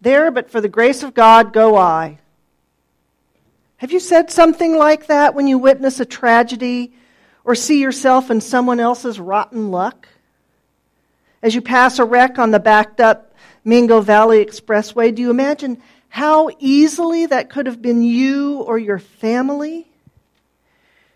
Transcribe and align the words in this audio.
There, 0.00 0.30
but 0.30 0.50
for 0.50 0.60
the 0.60 0.68
grace 0.68 1.02
of 1.02 1.14
God, 1.14 1.52
go 1.52 1.76
I. 1.76 2.18
Have 3.76 3.92
you 3.92 4.00
said 4.00 4.30
something 4.30 4.76
like 4.76 5.06
that 5.06 5.34
when 5.34 5.46
you 5.46 5.58
witness 5.58 6.00
a 6.00 6.04
tragedy 6.04 6.92
or 7.44 7.54
see 7.54 7.80
yourself 7.80 8.30
in 8.30 8.40
someone 8.40 8.80
else's 8.80 9.18
rotten 9.18 9.70
luck? 9.70 10.08
As 11.42 11.54
you 11.54 11.62
pass 11.62 11.98
a 11.98 12.04
wreck 12.04 12.38
on 12.38 12.50
the 12.50 12.60
backed 12.60 13.00
up 13.00 13.34
Mingo 13.64 14.00
Valley 14.00 14.44
Expressway, 14.44 15.14
do 15.14 15.22
you 15.22 15.30
imagine 15.30 15.82
how 16.08 16.50
easily 16.58 17.26
that 17.26 17.50
could 17.50 17.66
have 17.66 17.80
been 17.80 18.02
you 18.02 18.58
or 18.60 18.78
your 18.78 18.98
family? 18.98 19.86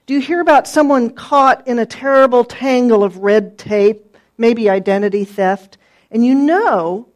Do 0.06 0.14
you 0.14 0.20
hear 0.20 0.40
about 0.40 0.68
someone 0.68 1.10
caught 1.10 1.66
in 1.66 1.78
a 1.78 1.86
terrible 1.86 2.44
tangle 2.44 3.02
of 3.02 3.18
red 3.18 3.56
tape, 3.56 4.16
maybe 4.36 4.68
identity 4.68 5.24
theft, 5.24 5.78
and 6.10 6.24
you 6.24 6.34
know 6.34 7.08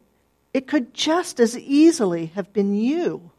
it 0.53 0.67
could 0.67 0.93
just 0.93 1.39
as 1.39 1.57
easily 1.57 2.27
have 2.27 2.51
been 2.53 2.73
you? 2.73 3.31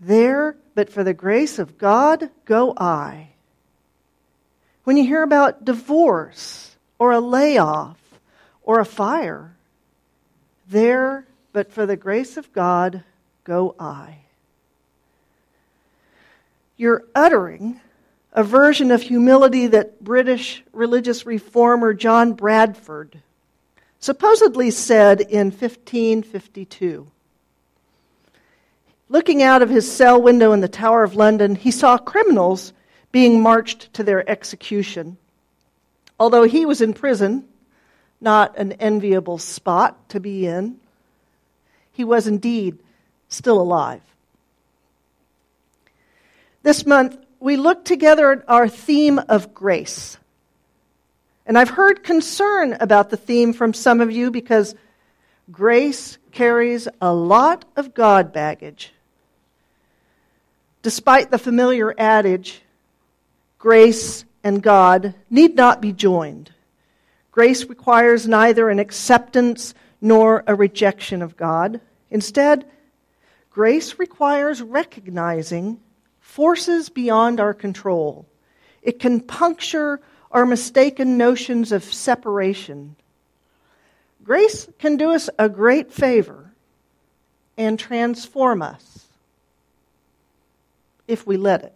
There, 0.00 0.56
but 0.74 0.90
for 0.90 1.02
the 1.02 1.14
grace 1.14 1.58
of 1.58 1.78
God, 1.78 2.30
go 2.44 2.72
I. 2.76 3.30
When 4.84 4.96
you 4.96 5.04
hear 5.04 5.22
about 5.22 5.64
divorce 5.64 6.76
or 6.98 7.12
a 7.12 7.20
layoff 7.20 7.98
or 8.62 8.78
a 8.78 8.84
fire, 8.84 9.56
there, 10.68 11.26
but 11.52 11.72
for 11.72 11.86
the 11.86 11.96
grace 11.96 12.36
of 12.36 12.52
God, 12.52 13.02
go 13.44 13.74
I. 13.78 14.18
You're 16.76 17.04
uttering 17.14 17.80
a 18.32 18.44
version 18.44 18.92
of 18.92 19.02
humility 19.02 19.66
that 19.66 20.04
British 20.04 20.62
religious 20.72 21.26
reformer 21.26 21.92
John 21.92 22.34
Bradford 22.34 23.20
supposedly 24.00 24.70
said 24.70 25.20
in 25.20 25.50
1552. 25.50 27.06
Looking 29.08 29.42
out 29.42 29.62
of 29.62 29.70
his 29.70 29.90
cell 29.90 30.20
window 30.20 30.52
in 30.52 30.60
the 30.60 30.68
Tower 30.68 31.02
of 31.02 31.16
London, 31.16 31.54
he 31.54 31.70
saw 31.70 31.96
criminals 31.96 32.72
being 33.10 33.40
marched 33.40 33.92
to 33.94 34.02
their 34.02 34.28
execution. 34.28 35.16
Although 36.20 36.44
he 36.44 36.66
was 36.66 36.80
in 36.80 36.92
prison, 36.92 37.44
not 38.20 38.58
an 38.58 38.72
enviable 38.72 39.38
spot 39.38 40.08
to 40.10 40.20
be 40.20 40.46
in, 40.46 40.78
he 41.92 42.04
was 42.04 42.26
indeed 42.26 42.78
still 43.28 43.60
alive. 43.60 44.02
This 46.62 46.84
month, 46.84 47.16
we 47.40 47.56
look 47.56 47.84
together 47.84 48.32
at 48.32 48.44
our 48.48 48.68
theme 48.68 49.18
of 49.28 49.54
grace. 49.54 50.18
And 51.48 51.56
I've 51.56 51.70
heard 51.70 52.04
concern 52.04 52.76
about 52.78 53.08
the 53.08 53.16
theme 53.16 53.54
from 53.54 53.72
some 53.72 54.02
of 54.02 54.12
you 54.12 54.30
because 54.30 54.74
grace 55.50 56.18
carries 56.30 56.88
a 57.00 57.10
lot 57.10 57.64
of 57.74 57.94
God 57.94 58.34
baggage. 58.34 58.92
Despite 60.82 61.30
the 61.30 61.38
familiar 61.38 61.94
adage, 61.96 62.60
grace 63.58 64.26
and 64.44 64.62
God 64.62 65.14
need 65.30 65.56
not 65.56 65.80
be 65.80 65.90
joined. 65.90 66.52
Grace 67.32 67.64
requires 67.64 68.28
neither 68.28 68.68
an 68.68 68.78
acceptance 68.78 69.72
nor 70.02 70.44
a 70.46 70.54
rejection 70.54 71.22
of 71.22 71.38
God. 71.38 71.80
Instead, 72.10 72.66
grace 73.50 73.98
requires 73.98 74.60
recognizing 74.60 75.80
forces 76.20 76.90
beyond 76.90 77.40
our 77.40 77.54
control. 77.54 78.26
It 78.82 78.98
can 78.98 79.20
puncture 79.20 80.00
our 80.30 80.44
mistaken 80.44 81.16
notions 81.16 81.72
of 81.72 81.84
separation. 81.84 82.96
Grace 84.22 84.68
can 84.78 84.96
do 84.96 85.10
us 85.10 85.30
a 85.38 85.48
great 85.48 85.92
favor 85.92 86.50
and 87.56 87.78
transform 87.78 88.62
us 88.62 89.06
if 91.06 91.26
we 91.26 91.36
let 91.36 91.64
it. 91.64 91.74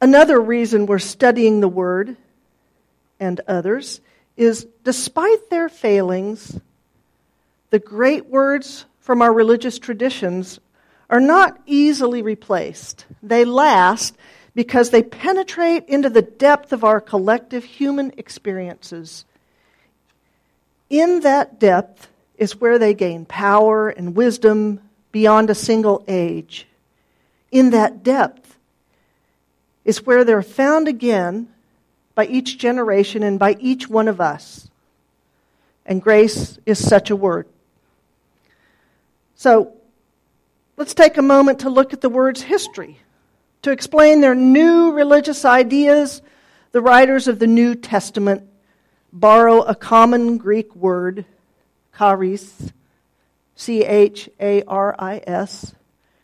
Another 0.00 0.40
reason 0.40 0.86
we're 0.86 0.98
studying 0.98 1.60
the 1.60 1.68
Word 1.68 2.16
and 3.18 3.40
others 3.46 4.00
is 4.36 4.66
despite 4.84 5.50
their 5.50 5.68
failings, 5.68 6.58
the 7.70 7.78
great 7.78 8.26
words 8.26 8.86
from 9.00 9.22
our 9.22 9.32
religious 9.32 9.78
traditions 9.78 10.60
are 11.10 11.20
not 11.20 11.60
easily 11.66 12.22
replaced. 12.22 13.04
They 13.22 13.44
last 13.44 14.16
because 14.54 14.90
they 14.90 15.02
penetrate 15.02 15.86
into 15.86 16.10
the 16.10 16.22
depth 16.22 16.72
of 16.72 16.84
our 16.84 17.00
collective 17.00 17.64
human 17.64 18.12
experiences. 18.16 19.24
In 20.88 21.20
that 21.20 21.58
depth 21.60 22.08
is 22.36 22.60
where 22.60 22.78
they 22.78 22.94
gain 22.94 23.24
power 23.24 23.88
and 23.88 24.16
wisdom 24.16 24.80
beyond 25.12 25.50
a 25.50 25.54
single 25.54 26.04
age. 26.08 26.66
In 27.52 27.70
that 27.70 28.02
depth 28.02 28.56
is 29.84 30.04
where 30.04 30.24
they're 30.24 30.42
found 30.42 30.88
again 30.88 31.48
by 32.14 32.26
each 32.26 32.58
generation 32.58 33.22
and 33.22 33.38
by 33.38 33.56
each 33.60 33.88
one 33.88 34.08
of 34.08 34.20
us. 34.20 34.68
And 35.86 36.02
grace 36.02 36.58
is 36.66 36.84
such 36.84 37.10
a 37.10 37.16
word. 37.16 37.46
So, 39.36 39.74
Let's 40.80 40.94
take 40.94 41.18
a 41.18 41.22
moment 41.22 41.58
to 41.58 41.68
look 41.68 41.92
at 41.92 42.00
the 42.00 42.08
word's 42.08 42.40
history. 42.40 42.98
To 43.62 43.70
explain 43.70 44.20
their 44.20 44.34
new 44.34 44.92
religious 44.92 45.44
ideas, 45.44 46.22
the 46.72 46.80
writers 46.80 47.28
of 47.28 47.38
the 47.38 47.46
New 47.46 47.74
Testament 47.74 48.48
borrow 49.12 49.60
a 49.62 49.74
common 49.74 50.38
Greek 50.38 50.74
word, 50.74 51.26
charis, 51.96 52.72
C 53.56 53.84
H 53.84 54.30
A 54.40 54.62
R 54.62 54.94
I 54.98 55.22
S, 55.26 55.74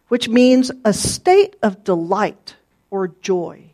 which 0.08 0.28
means 0.28 0.70
a 0.84 0.94
state 0.94 1.56
of 1.62 1.84
delight 1.84 2.54
or 2.90 3.08
joy. 3.08 3.64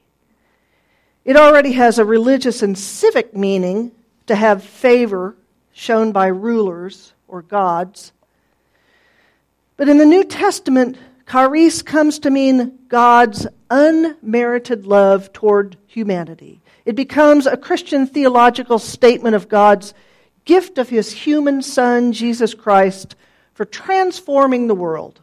It 1.25 1.37
already 1.37 1.73
has 1.73 2.01
a 2.01 2.05
religious 2.05 2.63
and 2.63 2.77
civic 2.77 3.37
meaning 3.37 3.93
to 4.27 4.35
have 4.35 4.65
favor 4.65 5.37
shown 5.73 6.11
by 6.11 6.27
rulers 6.27 7.13
or 7.29 7.43
gods. 7.43 8.13
But 9.77 9.89
in 9.89 9.99
the 9.99 10.07
New 10.07 10.25
Testament, 10.25 10.97
charis 11.31 11.83
comes 11.83 12.21
to 12.21 12.31
mean 12.31 12.79
God's 12.89 13.47
unmerited 13.71 14.87
love 14.87 15.33
toward 15.33 15.77
humanity. 15.87 16.61
It 16.85 16.97
becomes 16.97 17.47
a 17.47 17.57
Christian 17.57 18.07
theological 18.07 18.79
statement 18.79 19.37
of 19.37 19.49
God's 19.49 19.95
gift 20.45 20.79
of 20.79 20.89
his 20.89 21.13
human 21.13 21.63
Son, 21.63 22.13
Jesus 22.13 22.55
Christ, 22.55 23.15
for 23.55 23.65
transforming 23.65 24.67
the 24.67 24.75
world. 24.75 25.21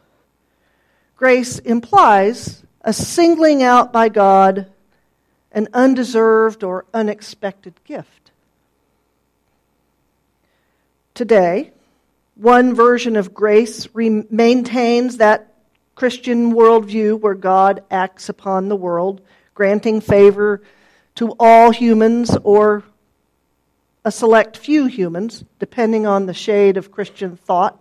Grace 1.16 1.58
implies 1.58 2.62
a 2.82 2.92
singling 2.92 3.62
out 3.62 3.92
by 3.92 4.08
God, 4.08 4.70
an 5.52 5.68
undeserved 5.74 6.64
or 6.64 6.86
unexpected 6.94 7.74
gift. 7.84 8.30
Today, 11.12 11.72
one 12.36 12.74
version 12.74 13.16
of 13.16 13.34
grace 13.34 13.86
re- 13.92 14.24
maintains 14.30 15.18
that 15.18 15.49
Christian 16.00 16.54
worldview 16.54 17.20
where 17.20 17.34
God 17.34 17.84
acts 17.90 18.30
upon 18.30 18.70
the 18.70 18.74
world, 18.74 19.20
granting 19.52 20.00
favor 20.00 20.62
to 21.16 21.36
all 21.38 21.72
humans 21.72 22.38
or 22.42 22.84
a 24.02 24.10
select 24.10 24.56
few 24.56 24.86
humans, 24.86 25.44
depending 25.58 26.06
on 26.06 26.24
the 26.24 26.32
shade 26.32 26.78
of 26.78 26.90
Christian 26.90 27.36
thought. 27.36 27.78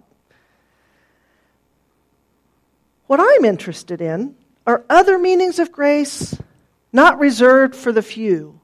What 3.07 3.22
I'm 3.22 3.46
interested 3.46 4.02
in 4.02 4.36
are 4.68 4.84
other 4.90 5.18
meanings 5.18 5.57
of 5.57 5.72
grace 5.72 6.38
not 6.91 7.19
reserved 7.19 7.74
for 7.74 7.94
the 7.94 8.01
few. 8.01 8.59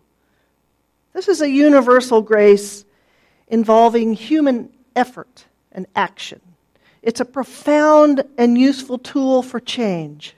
This 1.13 1.29
is 1.29 1.39
a 1.39 1.49
universal 1.49 2.22
grace 2.22 2.83
involving 3.47 4.16
human 4.16 4.69
effort 4.97 5.46
and 5.72 5.87
action. 5.96 6.41
It's 7.05 7.19
a 7.19 7.25
profound 7.25 8.23
and 8.35 8.57
useful 8.57 8.97
tool 8.97 9.43
for 9.43 9.59
change. 9.59 10.35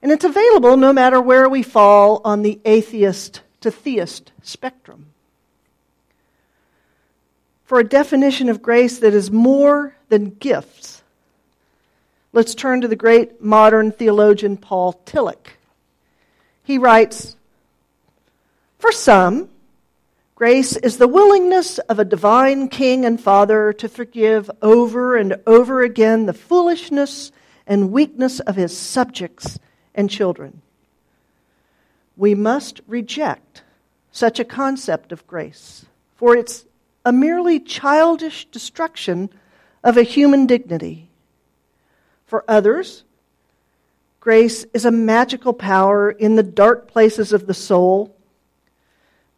And 0.00 0.10
it's 0.10 0.24
available 0.24 0.78
no 0.78 0.94
matter 0.94 1.20
where 1.20 1.46
we 1.46 1.62
fall 1.62 2.22
on 2.24 2.40
the 2.40 2.58
atheist 2.64 3.42
to 3.60 3.70
theist 3.70 4.32
spectrum. 4.42 5.08
For 7.66 7.78
a 7.78 7.84
definition 7.84 8.48
of 8.48 8.62
grace 8.62 8.98
that 9.00 9.12
is 9.12 9.30
more 9.30 9.94
than 10.08 10.30
gifts, 10.30 11.02
let's 12.32 12.54
turn 12.54 12.80
to 12.80 12.88
the 12.88 12.96
great 12.96 13.42
modern 13.42 13.92
theologian 13.92 14.56
Paul 14.56 15.02
Tillich. 15.04 15.48
He 16.62 16.78
writes 16.78 17.36
For 18.78 18.90
some, 18.90 19.50
Grace 20.36 20.76
is 20.76 20.98
the 20.98 21.08
willingness 21.08 21.78
of 21.78 21.98
a 21.98 22.04
divine 22.04 22.68
king 22.68 23.06
and 23.06 23.18
father 23.18 23.72
to 23.72 23.88
forgive 23.88 24.50
over 24.60 25.16
and 25.16 25.34
over 25.46 25.80
again 25.80 26.26
the 26.26 26.34
foolishness 26.34 27.32
and 27.66 27.90
weakness 27.90 28.38
of 28.40 28.54
his 28.54 28.76
subjects 28.76 29.58
and 29.94 30.10
children. 30.10 30.60
We 32.18 32.34
must 32.34 32.82
reject 32.86 33.62
such 34.12 34.38
a 34.38 34.44
concept 34.44 35.10
of 35.10 35.26
grace, 35.26 35.86
for 36.16 36.36
it's 36.36 36.66
a 37.02 37.12
merely 37.12 37.58
childish 37.58 38.44
destruction 38.44 39.30
of 39.82 39.96
a 39.96 40.02
human 40.02 40.44
dignity. 40.46 41.08
For 42.26 42.44
others, 42.46 43.04
grace 44.20 44.64
is 44.74 44.84
a 44.84 44.90
magical 44.90 45.54
power 45.54 46.10
in 46.10 46.36
the 46.36 46.42
dark 46.42 46.88
places 46.88 47.32
of 47.32 47.46
the 47.46 47.54
soul, 47.54 48.15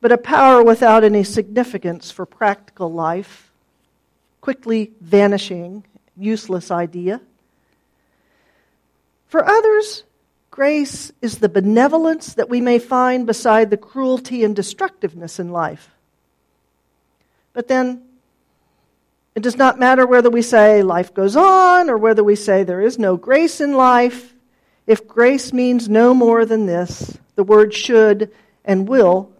but 0.00 0.12
a 0.12 0.18
power 0.18 0.62
without 0.62 1.04
any 1.04 1.24
significance 1.24 2.10
for 2.10 2.24
practical 2.24 2.92
life, 2.92 3.50
quickly 4.40 4.92
vanishing, 5.00 5.84
useless 6.16 6.70
idea. 6.70 7.20
For 9.26 9.44
others, 9.44 10.04
grace 10.50 11.12
is 11.20 11.38
the 11.38 11.48
benevolence 11.48 12.34
that 12.34 12.48
we 12.48 12.60
may 12.60 12.78
find 12.78 13.26
beside 13.26 13.70
the 13.70 13.76
cruelty 13.76 14.44
and 14.44 14.54
destructiveness 14.54 15.38
in 15.38 15.50
life. 15.50 15.90
But 17.52 17.68
then, 17.68 18.02
it 19.34 19.42
does 19.42 19.56
not 19.56 19.78
matter 19.78 20.06
whether 20.06 20.30
we 20.30 20.42
say 20.42 20.82
life 20.82 21.12
goes 21.12 21.36
on 21.36 21.90
or 21.90 21.98
whether 21.98 22.22
we 22.24 22.36
say 22.36 22.62
there 22.62 22.80
is 22.80 22.98
no 22.98 23.16
grace 23.16 23.60
in 23.60 23.72
life. 23.72 24.34
If 24.86 25.06
grace 25.06 25.52
means 25.52 25.88
no 25.88 26.14
more 26.14 26.44
than 26.44 26.66
this, 26.66 27.18
the 27.34 27.44
word 27.44 27.74
should 27.74 28.32
and 28.64 28.88
will 28.88 29.32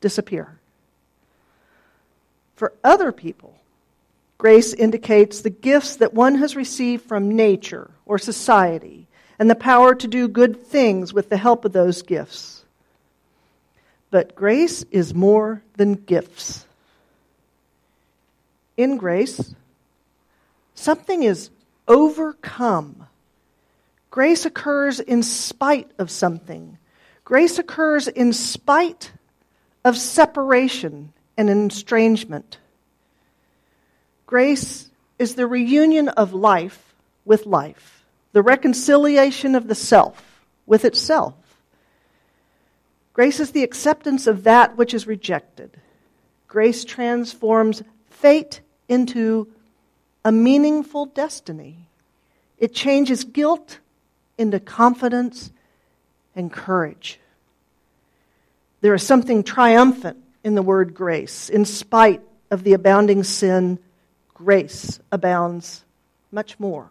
disappear. 0.00 0.58
For 2.56 2.72
other 2.82 3.12
people, 3.12 3.54
grace 4.36 4.72
indicates 4.72 5.40
the 5.40 5.50
gifts 5.50 5.96
that 5.96 6.14
one 6.14 6.36
has 6.36 6.56
received 6.56 7.04
from 7.04 7.36
nature 7.36 7.90
or 8.06 8.18
society 8.18 9.06
and 9.38 9.48
the 9.48 9.54
power 9.54 9.94
to 9.94 10.08
do 10.08 10.28
good 10.28 10.60
things 10.66 11.12
with 11.12 11.28
the 11.28 11.36
help 11.36 11.64
of 11.64 11.72
those 11.72 12.02
gifts. 12.02 12.64
But 14.10 14.34
grace 14.34 14.84
is 14.90 15.14
more 15.14 15.62
than 15.76 15.94
gifts 15.94 16.66
in 18.78 18.96
grace, 18.96 19.54
something 20.74 21.24
is 21.24 21.50
overcome. 21.88 23.08
Grace 24.10 24.46
occurs 24.46 25.00
in 25.00 25.22
spite 25.22 25.90
of 25.98 26.10
something. 26.10 26.78
Grace 27.24 27.58
occurs 27.58 28.08
in 28.08 28.32
spite 28.32 29.12
of 29.84 29.96
separation 29.96 31.12
and 31.36 31.70
estrangement. 31.70 32.58
Grace 34.26 34.90
is 35.18 35.34
the 35.34 35.46
reunion 35.46 36.08
of 36.10 36.34
life 36.34 36.94
with 37.24 37.46
life, 37.46 38.04
the 38.32 38.42
reconciliation 38.42 39.54
of 39.54 39.68
the 39.68 39.74
self 39.74 40.42
with 40.66 40.84
itself. 40.84 41.34
Grace 43.12 43.40
is 43.40 43.50
the 43.50 43.64
acceptance 43.64 44.26
of 44.26 44.44
that 44.44 44.76
which 44.76 44.94
is 44.94 45.06
rejected. 45.06 45.80
Grace 46.46 46.84
transforms 46.84 47.82
fate 48.10 48.60
into 48.88 49.48
a 50.24 50.32
meaningful 50.32 51.06
destiny. 51.06 51.88
It 52.58 52.74
changes 52.74 53.24
guilt 53.24 53.78
into 54.36 54.60
confidence 54.60 55.50
and 56.36 56.52
courage. 56.52 57.18
There 58.80 58.94
is 58.94 59.02
something 59.02 59.42
triumphant 59.42 60.18
in 60.44 60.54
the 60.54 60.62
word 60.62 60.94
grace. 60.94 61.48
In 61.48 61.64
spite 61.64 62.22
of 62.50 62.64
the 62.64 62.74
abounding 62.74 63.24
sin, 63.24 63.78
grace 64.34 65.00
abounds 65.10 65.84
much 66.30 66.58
more. 66.60 66.88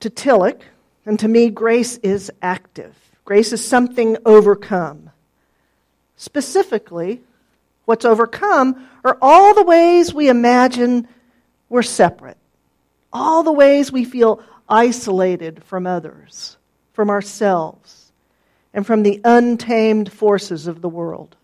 To 0.00 0.10
Tillich, 0.10 0.60
and 1.04 1.18
to 1.20 1.28
me, 1.28 1.50
grace 1.50 1.96
is 1.98 2.30
active. 2.42 2.94
Grace 3.24 3.52
is 3.52 3.64
something 3.64 4.16
overcome. 4.24 5.10
Specifically, 6.16 7.20
What's 7.86 8.04
overcome 8.04 8.88
are 9.04 9.16
all 9.22 9.54
the 9.54 9.62
ways 9.62 10.12
we 10.12 10.28
imagine 10.28 11.08
we're 11.68 11.82
separate, 11.82 12.36
all 13.12 13.44
the 13.44 13.52
ways 13.52 13.90
we 13.90 14.04
feel 14.04 14.42
isolated 14.68 15.62
from 15.64 15.86
others, 15.86 16.56
from 16.92 17.10
ourselves, 17.10 17.95
and 18.72 18.86
from 18.86 19.02
the 19.02 19.20
untamed 19.24 20.12
forces 20.12 20.66
of 20.66 20.80
the 20.80 20.88
world. 20.88 21.36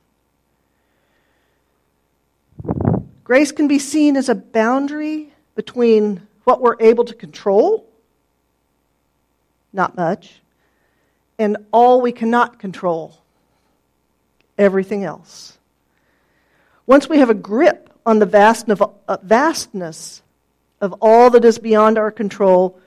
Grace 3.25 3.53
can 3.53 3.69
be 3.69 3.79
seen 3.79 4.17
as 4.17 4.29
a 4.29 4.35
boundary 4.35 5.33
between 5.55 6.27
what 6.45 6.61
we're 6.61 6.77
able 6.81 7.05
to 7.05 7.15
control, 7.15 7.87
not 9.73 9.97
much, 9.97 10.41
and 11.39 11.57
all 11.73 12.01
we 12.01 12.13
cannot 12.13 12.59
control, 12.59 13.17
everything 14.59 15.05
else. 15.05 15.57
Once 16.87 17.09
we 17.09 17.19
have 17.19 17.31
a 17.31 17.35
grip 17.35 17.91
on 18.05 18.19
the 18.19 18.27
uh, 19.09 19.17
vastness 19.23 20.23
of 20.81 20.95
all 21.01 21.31
that 21.31 21.45
is 21.45 21.59
beyond 21.59 21.97
our 21.97 22.11
control, 22.11 22.79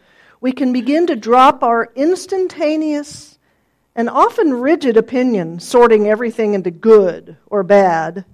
we 0.41 0.51
can 0.51 0.73
begin 0.73 1.07
to 1.07 1.15
drop 1.15 1.63
our 1.63 1.89
instantaneous 1.95 3.34
and 3.95 4.09
often 4.09 4.53
rigid 4.53 4.97
opinion, 4.97 5.59
sorting 5.59 6.07
everything 6.07 6.53
into 6.53 6.71
good 6.71 7.37
or 7.47 7.63
bad. 7.63 8.25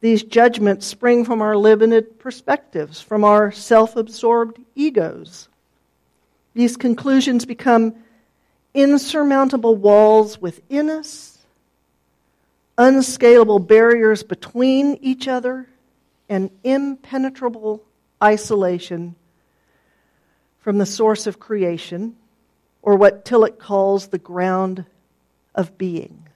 These 0.00 0.22
judgments 0.22 0.86
spring 0.86 1.24
from 1.24 1.42
our 1.42 1.56
limited 1.56 2.18
perspectives, 2.18 3.00
from 3.00 3.24
our 3.24 3.52
self 3.52 3.96
absorbed 3.96 4.58
egos. 4.74 5.48
These 6.54 6.76
conclusions 6.76 7.44
become 7.44 7.94
insurmountable 8.72 9.76
walls 9.76 10.40
within 10.40 10.90
us 10.90 11.36
unscalable 12.78 13.58
barriers 13.58 14.22
between 14.22 14.98
each 15.00 15.28
other, 15.28 15.66
and 16.28 16.50
impenetrable 16.64 17.82
isolation 18.22 19.14
from 20.58 20.78
the 20.78 20.86
source 20.86 21.26
of 21.26 21.38
creation, 21.38 22.16
or 22.86 22.94
what 22.94 23.24
Tillich 23.24 23.58
calls 23.58 24.06
the 24.06 24.18
ground 24.18 24.84
of 25.56 25.76
being, 25.76 26.28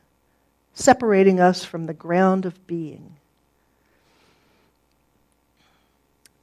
separating 0.74 1.38
us 1.38 1.64
from 1.64 1.86
the 1.86 1.94
ground 1.94 2.44
of 2.44 2.66
being. 2.66 3.14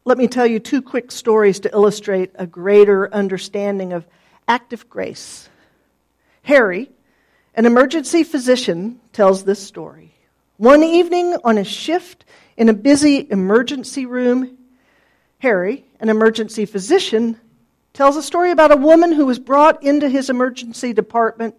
Let 0.06 0.18
me 0.18 0.30
tell 0.30 0.48
you 0.48 0.60
two 0.60 0.82
quick 0.82 1.12
stories 1.12 1.60
to 1.60 1.74
illustrate 1.74 2.32
a 2.36 2.48
greater 2.48 3.14
understanding 3.14 3.92
of 3.92 4.08
active 4.48 4.90
grace. 4.90 5.50
Harry, 6.44 6.90
an 7.54 7.66
emergency 7.66 8.24
physician 8.24 9.02
tells 9.12 9.44
this 9.44 9.62
story. 9.62 10.14
One 10.56 10.84
evening 10.84 11.36
on 11.44 11.58
a 11.58 11.66
shift 11.66 12.24
in 12.56 12.70
a 12.70 12.74
busy 12.74 13.30
emergency 13.30 14.06
room, 14.06 14.58
Harry, 15.40 15.84
an 16.00 16.08
emergency 16.08 16.66
physician, 16.66 17.38
tells 17.98 18.16
a 18.16 18.22
story 18.22 18.52
about 18.52 18.72
a 18.72 18.78
woman 18.78 19.12
who 19.12 19.26
was 19.26 19.40
brought 19.40 19.82
into 19.82 20.08
his 20.08 20.30
emergency 20.30 20.94
department 20.94 21.56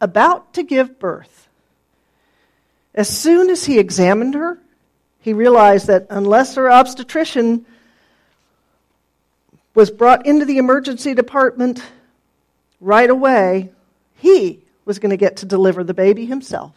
about 0.00 0.52
to 0.52 0.64
give 0.64 0.98
birth. 0.98 1.48
As 2.96 3.08
soon 3.08 3.48
as 3.48 3.64
he 3.64 3.78
examined 3.78 4.34
her, 4.34 4.58
he 5.20 5.32
realized 5.32 5.86
that 5.86 6.08
unless 6.10 6.56
her 6.56 6.68
obstetrician 6.68 7.64
was 9.72 9.88
brought 9.88 10.26
into 10.26 10.44
the 10.44 10.58
emergency 10.58 11.14
department 11.14 11.80
right 12.80 13.08
away, 13.08 13.70
he 14.16 14.64
was 14.84 14.98
going 14.98 15.10
to 15.10 15.16
get 15.16 15.36
to 15.36 15.46
deliver 15.46 15.84
the 15.84 15.94
baby 15.94 16.26
himself. 16.26 16.74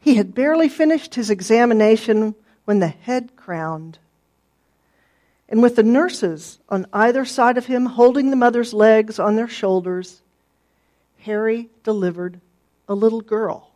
He 0.00 0.16
had 0.16 0.34
barely 0.34 0.68
finished 0.68 1.14
his 1.14 1.30
examination 1.30 2.34
when 2.64 2.80
the 2.80 2.88
head 2.88 3.36
crowned. 3.36 4.00
And 5.48 5.62
with 5.62 5.76
the 5.76 5.82
nurses 5.82 6.58
on 6.68 6.86
either 6.92 7.24
side 7.24 7.56
of 7.56 7.66
him 7.66 7.86
holding 7.86 8.30
the 8.30 8.36
mother's 8.36 8.74
legs 8.74 9.18
on 9.18 9.36
their 9.36 9.48
shoulders, 9.48 10.20
Harry 11.20 11.68
delivered 11.84 12.40
a 12.88 12.94
little 12.94 13.20
girl. 13.20 13.70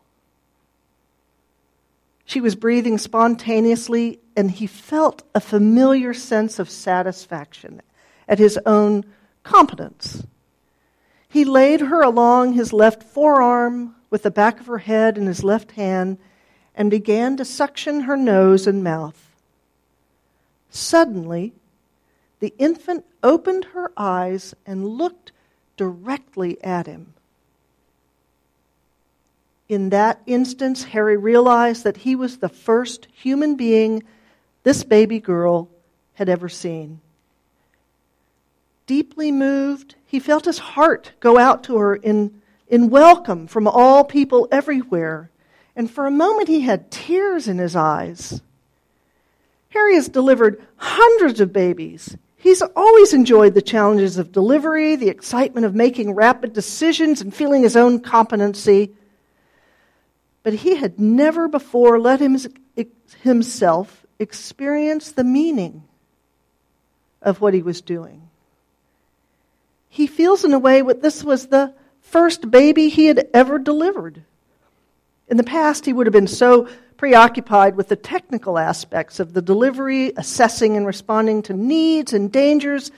She 2.24 2.40
was 2.40 2.54
breathing 2.54 2.98
spontaneously, 2.98 4.20
and 4.36 4.50
he 4.50 4.66
felt 4.66 5.22
a 5.34 5.40
familiar 5.40 6.14
sense 6.14 6.58
of 6.58 6.70
satisfaction 6.70 7.82
at 8.28 8.38
his 8.38 8.58
own 8.66 9.04
competence 9.42 10.24
he 11.30 11.44
laid 11.44 11.80
her 11.80 12.02
along 12.02 12.54
his 12.54 12.72
left 12.72 13.04
forearm 13.04 13.94
with 14.10 14.24
the 14.24 14.32
back 14.32 14.58
of 14.58 14.66
her 14.66 14.78
head 14.78 15.16
in 15.16 15.26
his 15.26 15.44
left 15.44 15.72
hand 15.72 16.18
and 16.74 16.90
began 16.90 17.36
to 17.36 17.44
suction 17.44 18.00
her 18.00 18.16
nose 18.16 18.66
and 18.66 18.82
mouth. 18.82 19.30
Suddenly, 20.70 21.54
the 22.40 22.54
infant 22.59 23.04
opened 23.23 23.66
her 23.66 23.92
eyes 23.97 24.54
and 24.66 24.87
looked 24.87 25.32
directly 25.76 26.62
at 26.64 26.87
him. 26.87 27.14
In 29.68 29.90
that 29.90 30.20
instance, 30.26 30.85
Harry 30.85 31.16
realized 31.16 31.85
that 31.85 31.99
he 31.99 32.16
was 32.16 32.38
the 32.38 32.49
first 32.49 33.06
human 33.12 33.54
being 33.54 34.02
this 34.62 34.82
baby 34.82 35.20
girl 35.20 35.68
had 36.14 36.28
ever 36.28 36.49
seen. 36.49 37.00
Deeply 38.87 39.30
moved, 39.30 39.94
he 40.04 40.18
felt 40.18 40.44
his 40.44 40.59
heart 40.59 41.12
go 41.20 41.38
out 41.38 41.62
to 41.64 41.76
her 41.76 41.94
in, 41.94 42.42
in 42.68 42.90
welcome 42.90 43.47
from 43.47 43.68
all 43.68 44.02
people 44.02 44.49
everywhere. 44.50 45.30
and 45.76 45.88
for 45.90 46.06
a 46.06 46.11
moment 46.11 46.49
he 46.49 46.61
had 46.62 46.90
tears 46.90 47.47
in 47.47 47.59
his 47.59 47.76
eyes. 47.76 48.42
Harry 49.70 49.94
has 49.94 50.09
delivered 50.09 50.61
hundreds 50.76 51.40
of 51.40 51.52
babies. 51.52 52.16
He's 52.40 52.62
always 52.62 53.12
enjoyed 53.12 53.52
the 53.52 53.61
challenges 53.61 54.16
of 54.16 54.32
delivery, 54.32 54.97
the 54.97 55.11
excitement 55.11 55.66
of 55.66 55.75
making 55.75 56.14
rapid 56.14 56.54
decisions 56.54 57.20
and 57.20 57.35
feeling 57.35 57.62
his 57.62 57.76
own 57.76 58.00
competency. 58.00 58.92
But 60.42 60.54
he 60.54 60.76
had 60.76 60.99
never 60.99 61.49
before 61.49 62.00
let 62.00 62.18
him, 62.18 62.38
himself 63.20 64.06
experience 64.18 65.12
the 65.12 65.23
meaning 65.23 65.82
of 67.20 67.42
what 67.42 67.52
he 67.52 67.61
was 67.61 67.82
doing. 67.82 68.23
He 69.90 70.06
feels, 70.06 70.42
in 70.42 70.54
a 70.54 70.59
way, 70.59 70.80
what 70.80 71.02
this 71.02 71.23
was 71.23 71.49
the 71.49 71.75
first 72.00 72.50
baby 72.50 72.88
he 72.88 73.04
had 73.04 73.28
ever 73.35 73.59
delivered. 73.59 74.25
In 75.28 75.37
the 75.37 75.44
past, 75.44 75.85
he 75.85 75.92
would 75.92 76.06
have 76.06 76.14
been 76.14 76.26
so 76.26 76.68
preoccupied 77.00 77.76
with 77.76 77.88
the 77.88 77.97
technical 77.97 78.59
aspects 78.59 79.19
of 79.19 79.33
the 79.33 79.40
delivery, 79.40 80.12
assessing 80.19 80.76
and 80.76 80.87
responding 80.87 81.40
to 81.40 81.54
needs 81.54 82.12
and 82.12 82.30
dangers, 82.30 82.92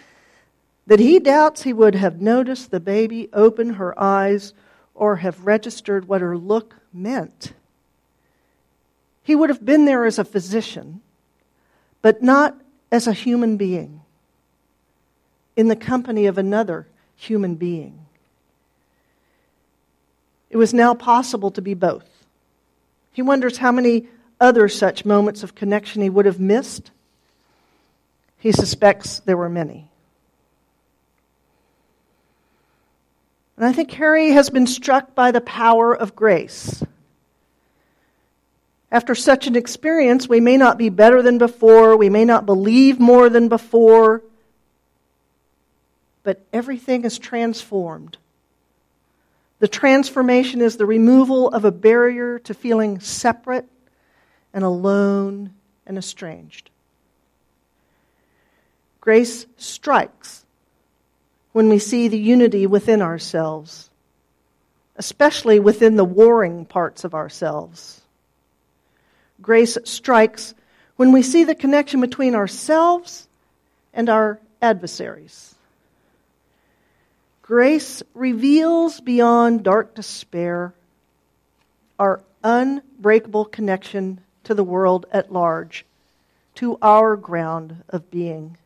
that 0.89 0.99
he 0.99 1.21
doubts 1.21 1.63
he 1.63 1.73
would 1.73 1.95
have 1.95 2.21
noticed 2.21 2.73
the 2.73 2.81
baby 2.81 3.29
open 3.33 3.75
her 3.75 3.97
eyes 3.97 4.55
or 4.93 5.15
have 5.15 5.47
registered 5.47 6.09
what 6.09 6.21
her 6.21 6.37
look 6.37 6.75
meant. 6.93 7.53
He 9.23 9.37
would 9.37 9.51
have 9.51 9.65
been 9.65 9.85
there 9.85 10.05
as 10.05 10.19
a 10.19 10.25
physician, 10.25 11.01
but 12.03 12.25
not 12.25 12.61
as 12.91 13.07
a 13.07 13.13
human 13.13 13.57
being, 13.57 14.01
in 15.55 15.69
the 15.69 15.77
company 15.77 16.27
of 16.27 16.39
another 16.39 16.89
human 17.15 17.55
being. 17.55 18.05
It 20.51 20.57
was 20.57 20.75
now 20.75 20.93
possible 20.93 21.53
to 21.53 21.63
be 21.63 21.75
both. 21.75 22.12
He 23.13 23.23
wonders 23.23 23.59
how 23.59 23.73
many 23.73 24.09
other 24.41 24.69
such 24.69 25.05
moments 25.05 25.43
of 25.43 25.55
connection 25.55 26.03
he 26.03 26.11
would 26.11 26.27
have 26.27 26.41
missed. 26.41 26.91
He 28.39 28.51
suspects 28.51 29.21
there 29.21 29.37
were 29.37 29.49
many. 29.49 29.89
And 33.57 33.67
I 33.67 33.73
think 33.73 33.93
Harry 33.93 34.31
has 34.31 34.51
been 34.51 34.67
struck 34.67 35.15
by 35.15 35.31
the 35.31 35.41
power 35.41 35.95
of 35.95 36.17
grace. 36.17 36.83
After 38.91 39.15
such 39.15 39.47
an 39.47 39.57
experience, 39.57 40.29
we 40.29 40.41
may 40.41 40.57
not 40.57 40.77
be 40.77 40.89
better 40.89 41.23
than 41.23 41.39
before, 41.39 41.97
we 41.97 42.11
may 42.11 42.25
not 42.25 42.45
believe 42.45 42.99
more 42.99 43.29
than 43.29 43.49
before, 43.49 44.23
but 46.25 46.45
everything 46.53 47.05
is 47.05 47.19
transformed. 47.19 48.19
The 49.63 49.69
transformation 49.69 50.61
is 50.61 50.77
the 50.77 50.87
removal 50.87 51.49
of 51.51 51.65
a 51.65 51.71
barrier 51.71 52.41
to 52.41 52.53
feeling 52.53 52.99
separate 52.99 53.69
and 54.53 54.65
alone 54.65 55.55
and 55.87 55.97
estranged. 55.97 56.69
Grace 59.01 59.47
strikes 59.59 60.45
when 61.53 61.69
we 61.69 61.79
see 61.79 62.09
the 62.09 62.19
unity 62.19 62.67
within 62.67 63.01
ourselves, 63.01 63.89
especially 64.97 65.61
within 65.61 65.95
the 65.95 66.05
warring 66.05 66.65
parts 66.65 67.05
of 67.05 67.15
ourselves. 67.15 68.01
Grace 69.41 69.79
strikes 69.85 70.55
when 70.97 71.13
we 71.13 71.23
see 71.23 71.45
the 71.45 71.55
connection 71.55 72.01
between 72.01 72.35
ourselves 72.35 73.29
and 73.95 74.09
our 74.09 74.41
adversaries. 74.61 75.55
Grace 77.43 78.05
reveals 78.15 79.01
beyond 79.01 79.65
dark 79.65 79.97
despair 79.97 80.73
our 81.99 82.23
unbreakable 82.45 83.45
connection 83.45 84.21
to 84.45 84.55
the 84.55 84.65
world 84.65 85.07
at 85.13 85.33
large, 85.33 85.85
to 86.55 86.79
our 86.81 87.17
ground 87.17 87.83
of 87.89 88.11
being. 88.11 88.57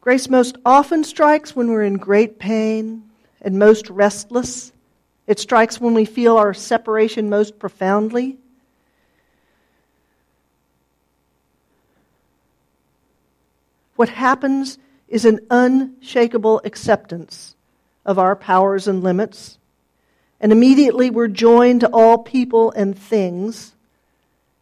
Grace 0.00 0.28
most 0.28 0.56
often 0.64 1.02
strikes 1.04 1.54
when 1.54 1.70
we're 1.70 1.82
in 1.82 1.96
great 1.96 2.38
pain 2.38 3.08
and 3.40 3.58
most 3.58 3.88
restless. 3.90 4.72
It 5.26 5.38
strikes 5.38 5.80
when 5.80 5.94
we 5.94 6.04
feel 6.04 6.36
our 6.36 6.54
separation 6.54 7.28
most 7.28 7.58
profoundly. 7.58 8.36
What 13.96 14.08
happens 14.08 14.78
is 15.08 15.24
an 15.24 15.40
unshakable 15.50 16.60
acceptance 16.64 17.54
of 18.04 18.18
our 18.18 18.36
powers 18.36 18.88
and 18.88 19.02
limits. 19.02 19.58
And 20.40 20.52
immediately 20.52 21.10
we're 21.10 21.28
joined 21.28 21.80
to 21.80 21.88
all 21.88 22.18
people 22.18 22.70
and 22.72 22.98
things, 22.98 23.72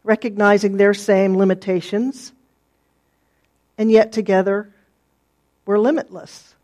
recognizing 0.03 0.77
their 0.77 0.95
same 0.95 1.37
limitations. 1.37 2.33
And 3.77 3.91
yet 3.91 4.13
together, 4.13 4.71
we're 5.67 5.79
limitless. 5.79 6.55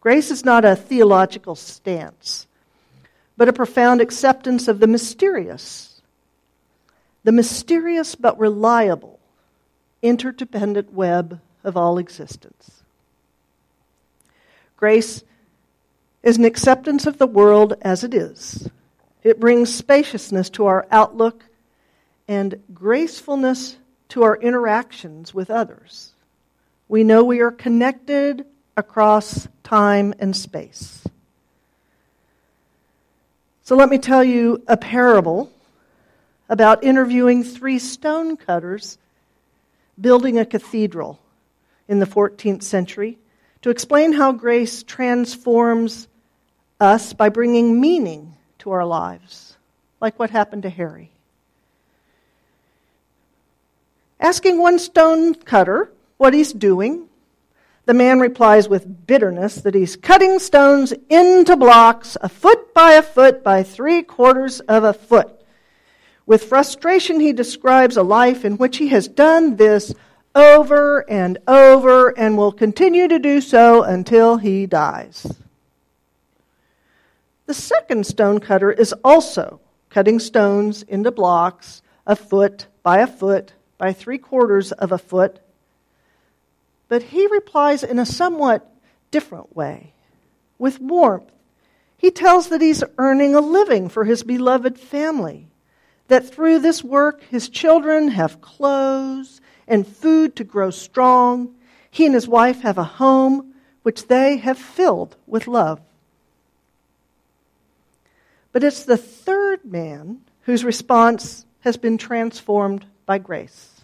Grace 0.00 0.30
is 0.30 0.44
not 0.44 0.64
a 0.64 0.76
theological 0.76 1.54
stance, 1.54 2.46
but 3.36 3.48
a 3.48 3.52
profound 3.52 4.00
acceptance 4.00 4.66
of 4.68 4.80
the 4.80 4.86
mysterious. 4.86 6.00
The 7.24 7.32
mysterious 7.32 8.14
but 8.14 8.38
reliable, 8.38 9.18
interdependent 10.02 10.92
web 10.92 11.40
of 11.62 11.76
all 11.76 11.98
existence. 11.98 12.77
Grace 14.78 15.24
is 16.22 16.38
an 16.38 16.44
acceptance 16.44 17.04
of 17.04 17.18
the 17.18 17.26
world 17.26 17.74
as 17.82 18.04
it 18.04 18.14
is. 18.14 18.70
It 19.24 19.40
brings 19.40 19.74
spaciousness 19.74 20.50
to 20.50 20.66
our 20.66 20.86
outlook 20.92 21.44
and 22.28 22.62
gracefulness 22.72 23.76
to 24.10 24.22
our 24.22 24.36
interactions 24.36 25.34
with 25.34 25.50
others. 25.50 26.12
We 26.86 27.02
know 27.02 27.24
we 27.24 27.40
are 27.40 27.50
connected 27.50 28.46
across 28.76 29.48
time 29.64 30.14
and 30.20 30.34
space. 30.34 31.04
So 33.64 33.74
let 33.74 33.88
me 33.88 33.98
tell 33.98 34.22
you 34.22 34.62
a 34.68 34.76
parable 34.76 35.50
about 36.48 36.84
interviewing 36.84 37.42
three 37.42 37.80
stonecutters 37.80 38.96
building 40.00 40.38
a 40.38 40.46
cathedral 40.46 41.18
in 41.88 41.98
the 41.98 42.06
14th 42.06 42.62
century 42.62 43.18
to 43.62 43.70
explain 43.70 44.12
how 44.12 44.32
grace 44.32 44.82
transforms 44.82 46.08
us 46.80 47.12
by 47.12 47.28
bringing 47.28 47.80
meaning 47.80 48.34
to 48.58 48.70
our 48.70 48.84
lives, 48.84 49.56
like 50.00 50.18
what 50.18 50.30
happened 50.30 50.62
to 50.62 50.70
Harry. 50.70 51.10
Asking 54.20 54.58
one 54.58 54.78
stone 54.78 55.34
cutter 55.34 55.90
what 56.16 56.34
he's 56.34 56.52
doing, 56.52 57.08
the 57.86 57.94
man 57.94 58.20
replies 58.20 58.68
with 58.68 59.06
bitterness 59.06 59.62
that 59.62 59.74
he's 59.74 59.96
cutting 59.96 60.38
stones 60.38 60.92
into 61.08 61.56
blocks 61.56 62.16
a 62.20 62.28
foot 62.28 62.74
by 62.74 62.92
a 62.92 63.02
foot 63.02 63.42
by 63.42 63.62
three 63.62 64.02
quarters 64.02 64.60
of 64.60 64.84
a 64.84 64.92
foot. 64.92 65.30
With 66.26 66.44
frustration, 66.44 67.20
he 67.20 67.32
describes 67.32 67.96
a 67.96 68.02
life 68.02 68.44
in 68.44 68.58
which 68.58 68.76
he 68.76 68.88
has 68.88 69.08
done 69.08 69.56
this 69.56 69.94
over 70.38 71.04
and 71.10 71.36
over 71.48 72.16
and 72.16 72.36
will 72.36 72.52
continue 72.52 73.08
to 73.08 73.18
do 73.18 73.40
so 73.40 73.82
until 73.82 74.36
he 74.36 74.66
dies. 74.66 75.26
The 77.46 77.54
second 77.54 78.06
stonecutter 78.06 78.70
is 78.70 78.94
also 79.02 79.60
cutting 79.90 80.20
stones 80.20 80.84
into 80.84 81.10
blocks 81.10 81.82
a 82.06 82.14
foot 82.14 82.66
by 82.84 83.00
a 83.00 83.06
foot 83.06 83.52
by 83.78 83.92
three 83.92 84.18
quarters 84.18 84.70
of 84.70 84.92
a 84.92 84.98
foot, 84.98 85.40
but 86.88 87.02
he 87.02 87.26
replies 87.26 87.82
in 87.82 87.98
a 87.98 88.06
somewhat 88.06 88.70
different 89.10 89.56
way. 89.56 89.92
With 90.56 90.80
warmth, 90.80 91.32
he 91.96 92.10
tells 92.12 92.48
that 92.48 92.60
he's 92.60 92.84
earning 92.96 93.34
a 93.34 93.40
living 93.40 93.88
for 93.88 94.04
his 94.04 94.22
beloved 94.22 94.78
family, 94.78 95.48
that 96.06 96.30
through 96.30 96.60
this 96.60 96.84
work 96.84 97.24
his 97.24 97.48
children 97.48 98.08
have 98.08 98.40
clothes 98.40 99.40
and 99.68 99.86
food 99.86 100.34
to 100.36 100.44
grow 100.44 100.70
strong. 100.70 101.54
He 101.90 102.06
and 102.06 102.14
his 102.14 102.26
wife 102.26 102.62
have 102.62 102.78
a 102.78 102.84
home 102.84 103.54
which 103.82 104.08
they 104.08 104.38
have 104.38 104.58
filled 104.58 105.16
with 105.26 105.46
love. 105.46 105.80
But 108.52 108.64
it's 108.64 108.84
the 108.84 108.96
third 108.96 109.64
man 109.64 110.22
whose 110.42 110.64
response 110.64 111.44
has 111.60 111.76
been 111.76 111.98
transformed 111.98 112.86
by 113.06 113.18
grace. 113.18 113.80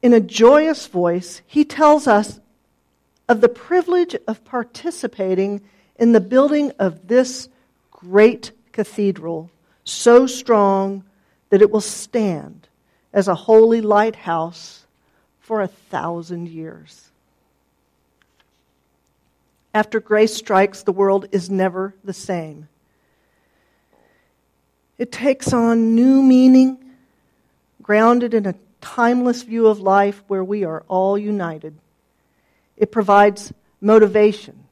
In 0.00 0.12
a 0.12 0.20
joyous 0.20 0.86
voice, 0.86 1.42
he 1.46 1.64
tells 1.64 2.06
us 2.06 2.38
of 3.28 3.40
the 3.40 3.48
privilege 3.48 4.14
of 4.26 4.44
participating 4.44 5.60
in 5.96 6.12
the 6.12 6.20
building 6.20 6.72
of 6.78 7.08
this 7.08 7.48
great 7.90 8.52
cathedral, 8.72 9.50
so 9.84 10.26
strong 10.26 11.04
that 11.50 11.62
it 11.62 11.70
will 11.70 11.80
stand 11.80 12.67
as 13.12 13.28
a 13.28 13.34
holy 13.34 13.80
lighthouse 13.80 14.84
for 15.40 15.62
a 15.62 15.68
thousand 15.68 16.48
years. 16.48 17.10
After 19.72 20.00
grace 20.00 20.34
strikes, 20.34 20.82
the 20.82 20.92
world 20.92 21.26
is 21.32 21.50
never 21.50 21.94
the 22.04 22.12
same. 22.12 22.68
It 24.98 25.12
takes 25.12 25.52
on 25.52 25.94
new 25.94 26.22
meaning, 26.22 26.78
grounded 27.82 28.34
in 28.34 28.46
a 28.46 28.54
timeless 28.80 29.42
view 29.42 29.68
of 29.68 29.80
life 29.80 30.22
where 30.26 30.44
we 30.44 30.64
are 30.64 30.84
all 30.88 31.16
united. 31.16 31.74
It 32.76 32.90
provides 32.90 33.52
motivation. 33.80 34.64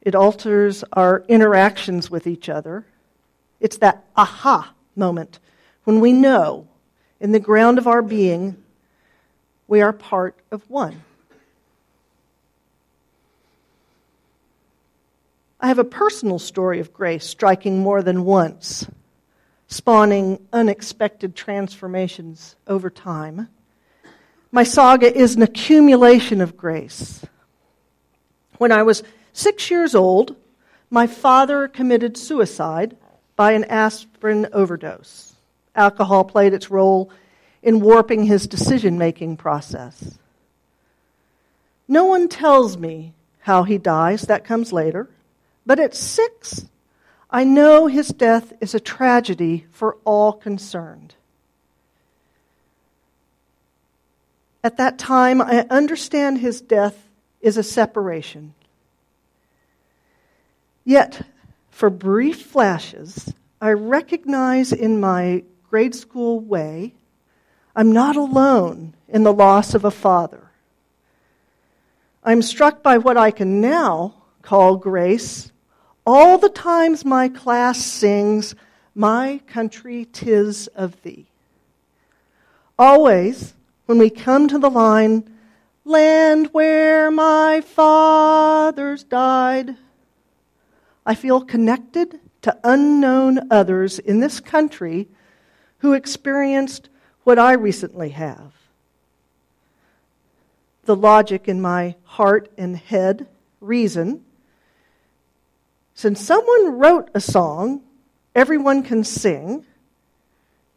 It 0.00 0.14
alters 0.14 0.82
our 0.92 1.24
interactions 1.28 2.10
with 2.10 2.26
each 2.26 2.48
other. 2.48 2.86
It's 3.60 3.78
that 3.78 4.04
aha 4.16 4.72
moment 4.96 5.38
when 5.84 6.00
we 6.00 6.12
know 6.12 6.66
in 7.20 7.32
the 7.32 7.40
ground 7.40 7.78
of 7.78 7.86
our 7.86 8.02
being 8.02 8.56
we 9.68 9.80
are 9.82 9.92
part 9.92 10.34
of 10.50 10.68
one. 10.68 11.02
I 15.60 15.68
have 15.68 15.78
a 15.78 15.84
personal 15.84 16.38
story 16.38 16.80
of 16.80 16.92
grace 16.92 17.24
striking 17.24 17.78
more 17.78 18.02
than 18.02 18.24
once, 18.24 18.88
spawning 19.68 20.44
unexpected 20.52 21.36
transformations 21.36 22.56
over 22.66 22.90
time. 22.90 23.48
My 24.50 24.64
saga 24.64 25.14
is 25.14 25.36
an 25.36 25.42
accumulation 25.42 26.40
of 26.40 26.56
grace. 26.56 27.24
When 28.58 28.72
I 28.72 28.82
was 28.82 29.04
six 29.32 29.70
years 29.70 29.94
old, 29.94 30.34
my 30.90 31.06
father 31.06 31.68
committed 31.68 32.16
suicide 32.16 32.96
by 33.36 33.52
an 33.52 33.64
aspirin 33.64 34.48
overdose. 34.52 35.29
Alcohol 35.74 36.24
played 36.24 36.52
its 36.52 36.70
role 36.70 37.10
in 37.62 37.80
warping 37.80 38.24
his 38.24 38.46
decision 38.46 38.98
making 38.98 39.36
process. 39.36 40.18
No 41.86 42.04
one 42.04 42.28
tells 42.28 42.76
me 42.76 43.14
how 43.40 43.64
he 43.64 43.78
dies, 43.78 44.22
that 44.22 44.44
comes 44.44 44.72
later. 44.72 45.08
But 45.66 45.80
at 45.80 45.94
six, 45.94 46.66
I 47.30 47.44
know 47.44 47.86
his 47.86 48.08
death 48.08 48.52
is 48.60 48.74
a 48.74 48.80
tragedy 48.80 49.66
for 49.70 49.96
all 50.04 50.32
concerned. 50.32 51.14
At 54.62 54.76
that 54.76 54.98
time, 54.98 55.40
I 55.40 55.66
understand 55.70 56.38
his 56.38 56.60
death 56.60 57.08
is 57.40 57.56
a 57.56 57.62
separation. 57.62 58.54
Yet, 60.84 61.22
for 61.70 61.88
brief 61.88 62.42
flashes, 62.42 63.32
I 63.60 63.70
recognize 63.70 64.72
in 64.72 65.00
my 65.00 65.44
grade 65.70 65.94
school 65.94 66.40
way, 66.40 66.92
I'm 67.76 67.92
not 67.92 68.16
alone 68.16 68.92
in 69.08 69.22
the 69.22 69.32
loss 69.32 69.72
of 69.72 69.84
a 69.84 69.90
father. 69.92 70.50
I'm 72.24 72.42
struck 72.42 72.82
by 72.82 72.98
what 72.98 73.16
I 73.16 73.30
can 73.30 73.60
now 73.60 74.14
call 74.42 74.76
grace 74.76 75.52
all 76.04 76.38
the 76.38 76.48
times 76.48 77.04
my 77.04 77.28
class 77.28 77.78
sings, 77.78 78.56
My 78.96 79.40
country, 79.46 80.08
tis 80.12 80.66
of 80.68 81.00
thee. 81.02 81.26
Always, 82.76 83.54
when 83.86 83.98
we 83.98 84.10
come 84.10 84.48
to 84.48 84.58
the 84.58 84.70
line, 84.70 85.32
Land 85.84 86.48
where 86.52 87.12
my 87.12 87.60
fathers 87.60 89.04
died, 89.04 89.76
I 91.06 91.14
feel 91.14 91.40
connected 91.40 92.18
to 92.42 92.58
unknown 92.64 93.52
others 93.52 94.00
in 94.00 94.18
this 94.18 94.40
country 94.40 95.08
who 95.80 95.92
experienced 95.92 96.88
what 97.24 97.38
I 97.38 97.52
recently 97.52 98.10
have. 98.10 98.52
The 100.84 100.96
logic 100.96 101.48
in 101.48 101.60
my 101.60 101.96
heart 102.04 102.50
and 102.56 102.76
head 102.76 103.26
reason 103.60 104.24
since 106.00 106.18
someone 106.18 106.78
wrote 106.78 107.10
a 107.12 107.20
song 107.20 107.82
everyone 108.34 108.82
can 108.82 109.04
sing, 109.04 109.66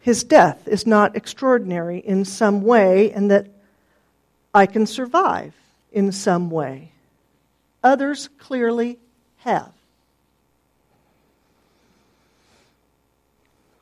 his 0.02 0.26
death 0.26 0.68
is 0.68 0.86
not 0.86 1.16
extraordinary 1.16 2.00
in 2.00 2.26
some 2.26 2.62
way, 2.62 3.10
and 3.10 3.32
that 3.32 3.48
I 4.54 4.66
can 4.66 4.86
survive 4.86 5.54
in 5.94 6.12
some 6.12 6.50
way. 6.50 6.92
Others 7.82 8.32
clearly 8.38 9.00
have. 9.38 9.72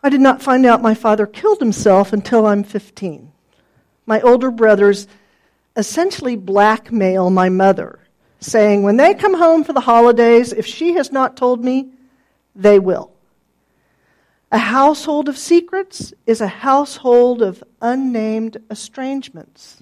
I 0.04 0.10
did 0.10 0.22
not 0.22 0.42
find 0.42 0.66
out 0.66 0.82
my 0.82 0.94
father 0.94 1.28
killed 1.28 1.60
himself 1.60 2.12
until 2.12 2.48
I'm 2.48 2.64
15. 2.64 3.32
My 4.06 4.20
older 4.22 4.50
brothers 4.50 5.08
essentially 5.76 6.36
blackmail 6.36 7.30
my 7.30 7.50
mother 7.50 8.00
saying, 8.40 8.84
When 8.84 8.98
they 8.98 9.14
come 9.14 9.36
home 9.36 9.64
for 9.64 9.74
the 9.74 9.82
holidays, 9.82 10.52
if 10.52 10.66
she 10.66 10.94
has 10.94 11.12
not 11.12 11.38
told 11.38 11.64
me, 11.64 11.92
they 12.56 12.80
will. 12.80 13.12
A 14.52 14.58
household 14.58 15.30
of 15.30 15.38
secrets 15.38 16.14
is 16.26 16.42
a 16.42 16.48
household 16.48 17.42
of 17.42 17.64
unnamed 17.82 18.58
estrangements. 18.70 19.82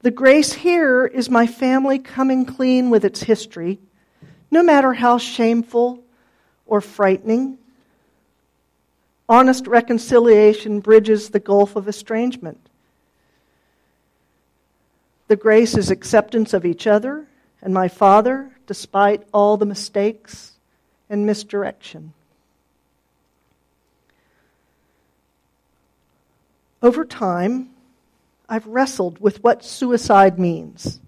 The 0.00 0.10
grace 0.10 0.52
here 0.52 1.06
is 1.06 1.30
my 1.30 1.46
family 1.46 1.98
coming 1.98 2.44
clean 2.44 2.90
with 2.90 3.04
its 3.04 3.22
history, 3.22 3.78
no 4.50 4.62
matter 4.62 4.92
how 4.92 5.16
shameful 5.16 6.02
or 6.66 6.80
frightening. 6.80 7.56
Honest 9.28 9.66
reconciliation 9.66 10.80
bridges 10.80 11.30
the 11.30 11.40
gulf 11.40 11.76
of 11.76 11.88
estrangement. 11.88 12.68
The 15.28 15.36
grace 15.36 15.76
is 15.76 15.90
acceptance 15.90 16.52
of 16.52 16.66
each 16.66 16.86
other 16.86 17.26
and 17.62 17.72
my 17.72 17.88
father, 17.88 18.50
despite 18.66 19.22
all 19.32 19.56
the 19.56 19.64
mistakes 19.64 20.52
and 21.08 21.24
misdirection. 21.24 22.12
Over 26.82 27.04
time, 27.04 27.70
I've 28.48 28.66
wrestled 28.66 29.20
with 29.20 29.42
what 29.44 29.64
suicide 29.64 30.38
means. 30.38 31.00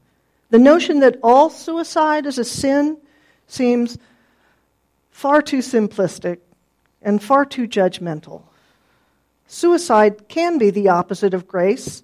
The 0.50 0.59
notion 0.59 1.00
that 1.00 1.18
all 1.22 1.50
suicide 1.50 2.27
is 2.27 2.38
a 2.38 2.44
sin 2.44 2.96
seems 3.48 3.98
far 5.11 5.42
too 5.42 5.59
simplistic 5.59 6.38
and 7.05 7.23
far 7.23 7.45
too 7.45 7.69
judgmental. 7.69 8.43
Suicide 9.47 10.27
can 10.29 10.59
be 10.59 10.71
the 10.71 10.88
opposite 10.88 11.35
of 11.35 11.47
grace, 11.47 12.03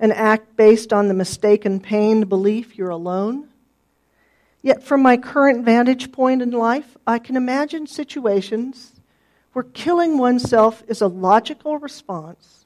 an 0.00 0.10
act 0.10 0.56
based 0.56 0.92
on 0.92 1.08
the 1.08 1.14
mistaken 1.14 1.78
pained 1.78 2.28
belief 2.28 2.76
you're 2.76 2.90
alone. 2.90 3.48
Yet, 4.62 4.82
from 4.82 5.02
my 5.02 5.18
current 5.18 5.64
vantage 5.64 6.10
point 6.10 6.40
in 6.40 6.50
life, 6.50 6.96
I 7.06 7.18
can 7.18 7.36
imagine 7.36 7.86
situations 7.86 8.92
where 9.52 9.62
killing 9.62 10.18
oneself 10.18 10.82
is 10.88 11.00
a 11.00 11.06
logical 11.06 11.78
response 11.78 12.64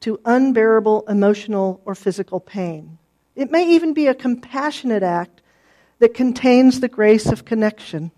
to 0.00 0.20
unbearable 0.24 1.04
emotional 1.08 1.80
or 1.84 1.94
physical 1.94 2.40
pain. 2.40 2.98
It 3.34 3.50
may 3.50 3.70
even 3.70 3.94
be 3.94 4.08
a 4.08 4.14
compassionate 4.14 5.02
act 5.02 5.40
that 6.00 6.14
contains 6.14 6.80
the 6.80 6.88
grace 6.88 7.26
of 7.26 7.44
connection. 7.44 8.10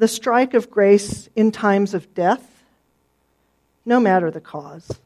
The 0.00 0.08
strike 0.08 0.54
of 0.54 0.70
grace 0.70 1.28
in 1.36 1.52
times 1.52 1.92
of 1.92 2.14
death, 2.14 2.64
no 3.84 4.00
matter 4.00 4.30
the 4.30 4.40
cause, 4.40 4.98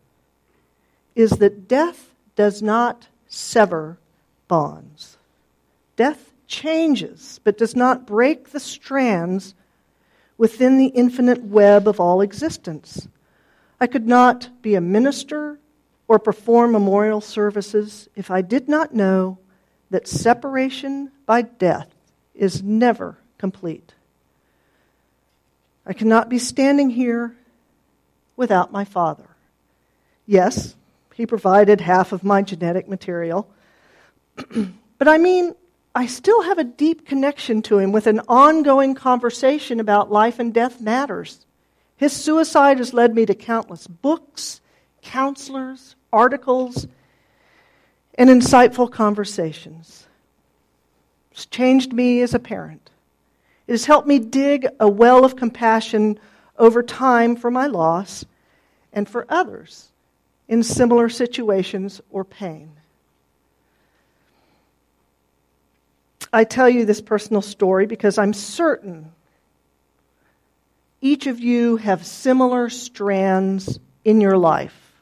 is 1.17 1.31
that 1.31 1.67
death 1.67 2.15
does 2.37 2.63
not 2.63 3.09
sever 3.27 3.99
bonds. 4.47 5.17
Death 5.97 6.31
changes, 6.47 7.41
but 7.43 7.59
does 7.59 7.75
not 7.75 8.07
break 8.07 8.51
the 8.51 8.61
strands 8.61 9.57
within 10.39 10.79
the 10.79 10.87
infinite 10.87 11.43
web 11.43 11.89
of 11.89 11.99
all 11.99 12.21
existence. 12.21 13.09
I 13.81 13.89
could 13.89 14.07
not 14.07 14.49
be 14.63 14.77
a 14.77 14.81
minister 14.81 15.59
or 16.07 16.21
perform 16.21 16.71
memorial 16.71 17.21
services 17.21 18.09
if 18.15 18.31
I 18.31 18.43
did 18.43 18.69
not 18.69 18.95
know 18.95 19.39
that 19.91 20.07
separation 20.07 21.11
by 21.27 21.43
death 21.43 21.93
is 22.33 22.63
never 22.63 23.19
complete. 23.39 23.94
I 25.87 25.93
cannot 25.93 26.29
be 26.29 26.39
standing 26.39 26.91
here 26.91 27.37
without 28.37 28.73
my 28.73 28.85
father. 28.85 29.29
Yes, 30.27 30.75
he 31.15 31.27
provided 31.27 31.81
half 31.81 32.13
of 32.13 32.25
my 32.25 32.43
genetic 32.43 32.89
material. 32.89 33.49
but 34.99 35.09
I 35.09 35.19
mean, 35.19 35.55
I 35.95 36.07
still 36.07 36.43
have 36.43 36.59
a 36.59 36.65
deep 36.65 37.07
connection 37.07 37.63
to 37.63 37.79
him 37.79 37.93
with 37.93 38.07
an 38.07 38.21
ongoing 38.27 38.95
conversation 38.95 39.79
about 39.79 40.11
life 40.11 40.39
and 40.39 40.53
death 40.53 40.81
matters. 40.81 41.47
His 41.97 42.13
suicide 42.13 42.79
has 42.79 42.93
led 42.93 43.15
me 43.15 43.27
to 43.27 43.35
countless 43.35 43.87
books, 43.87 44.61
counselors, 45.03 45.95
articles, 46.13 46.89
and 48.17 48.29
insightful 48.29 48.91
conversations. 48.91 50.07
It's 51.31 51.47
changed 51.47 51.93
me 51.93 52.23
as 52.23 52.35
a 52.35 52.39
parent. 52.39 52.91
It 53.67 53.73
has 53.73 53.87
helped 53.87 54.07
me 54.07 54.19
dig 54.19 54.67
a 54.79 54.89
well 54.89 55.25
of 55.25 55.37
compassion 55.37 56.19
over 56.59 56.83
time 56.83 57.37
for 57.37 57.51
my 57.51 57.67
loss 57.67 58.25
and 58.93 59.09
for 59.09 59.27
others 59.29 59.89
in 60.49 60.63
similar 60.63 61.09
situations 61.09 62.01
or 62.11 62.25
pain. 62.25 62.71
I 66.33 66.45
tell 66.45 66.69
you 66.69 66.85
this 66.85 67.01
personal 67.01 67.43
story 67.43 67.87
because 67.87 68.19
I'm 68.19 68.35
certain 68.35 69.13
each 71.05 71.27
of 71.27 71.39
you 71.39 71.77
have 71.77 72.07
similar 72.07 72.71
strands 72.71 73.79
in 74.07 74.23
your 74.23 74.39
life. 74.39 74.95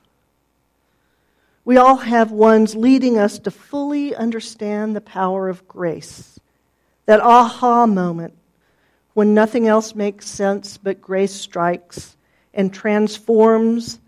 We 1.64 1.76
all 1.76 1.94
have 1.94 2.32
ones 2.32 2.74
leading 2.74 3.18
us 3.18 3.38
to 3.38 3.52
fully 3.52 4.12
understand 4.12 4.96
the 4.96 5.00
power 5.00 5.48
of 5.48 5.68
grace. 5.68 6.40
That 7.06 7.20
aha 7.20 7.86
moment 7.86 8.34
when 9.14 9.34
nothing 9.34 9.66
else 9.66 9.94
makes 9.94 10.26
sense 10.26 10.78
but 10.78 11.00
grace 11.00 11.34
strikes 11.34 12.16
and 12.54 12.72
transforms 12.72 13.98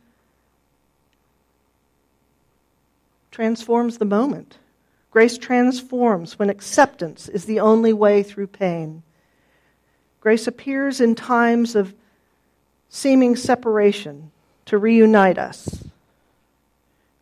transforms 3.30 3.98
the 3.98 4.04
moment. 4.04 4.58
Grace 5.10 5.36
transforms 5.38 6.38
when 6.38 6.50
acceptance 6.50 7.28
is 7.28 7.46
the 7.46 7.58
only 7.58 7.92
way 7.92 8.22
through 8.22 8.46
pain. 8.46 9.02
Grace 10.20 10.46
appears 10.46 11.00
in 11.00 11.14
times 11.14 11.74
of 11.74 11.94
seeming 12.88 13.34
separation 13.34 14.30
to 14.66 14.78
reunite 14.78 15.36
us. 15.36 15.84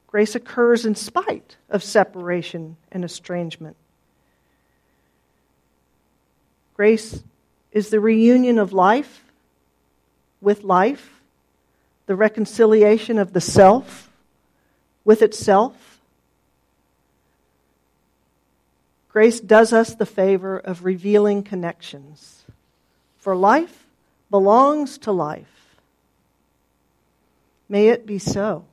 Grace 0.06 0.34
occurs 0.34 0.84
in 0.84 0.94
spite 0.94 1.56
of 1.70 1.82
separation 1.82 2.76
and 2.92 3.04
estrangement. 3.04 3.76
Grace 6.74 7.22
is 7.72 7.88
the 7.88 8.00
reunion 8.00 8.58
of 8.58 8.72
life 8.72 9.24
with 10.40 10.62
life, 10.62 11.20
the 12.06 12.16
reconciliation 12.16 13.18
of 13.18 13.32
the 13.32 13.40
self 13.40 14.10
with 15.04 15.22
itself. 15.22 16.00
Grace 19.08 19.40
does 19.40 19.72
us 19.72 19.94
the 19.94 20.06
favor 20.06 20.58
of 20.58 20.84
revealing 20.84 21.42
connections. 21.42 22.44
For 23.18 23.36
life 23.36 23.86
belongs 24.30 24.98
to 24.98 25.12
life. 25.12 25.76
May 27.68 27.88
it 27.88 28.06
be 28.06 28.18
so. 28.18 28.64